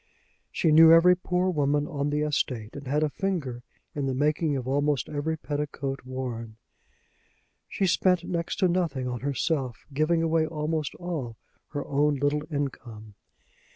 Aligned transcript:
She 0.51 0.71
knew 0.71 0.91
every 0.91 1.15
poor 1.15 1.51
woman 1.51 1.85
on 1.85 2.09
the 2.09 2.21
estate, 2.21 2.75
and 2.75 2.87
had 2.87 3.03
a 3.03 3.09
finger 3.11 3.61
in 3.93 4.07
the 4.07 4.15
making 4.15 4.57
of 4.57 4.67
almost 4.67 5.07
every 5.07 5.37
petticoat 5.37 5.99
worn. 6.05 6.57
She 7.69 7.85
spent 7.85 8.23
next 8.23 8.55
to 8.61 8.67
nothing 8.67 9.07
on 9.07 9.19
herself, 9.19 9.85
giving 9.93 10.23
away 10.23 10.47
almost 10.47 10.95
all 10.95 11.37
her 11.67 11.85
own 11.85 12.15
little 12.15 12.41
income. 12.51 13.13